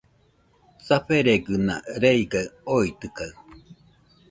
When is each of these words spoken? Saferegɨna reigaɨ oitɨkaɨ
Saferegɨna 0.85 1.75
reigaɨ 2.01 2.43
oitɨkaɨ 2.75 3.29